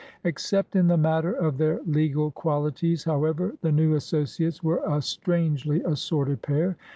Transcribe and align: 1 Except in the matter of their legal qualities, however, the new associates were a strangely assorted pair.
1 0.23 0.29
Except 0.29 0.75
in 0.75 0.87
the 0.87 0.97
matter 0.97 1.31
of 1.31 1.59
their 1.59 1.79
legal 1.85 2.31
qualities, 2.31 3.03
however, 3.03 3.53
the 3.61 3.71
new 3.71 3.93
associates 3.93 4.63
were 4.63 4.81
a 4.83 4.99
strangely 4.99 5.83
assorted 5.83 6.41
pair. 6.41 6.75